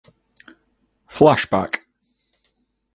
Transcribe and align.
Flashback. 1.07 1.85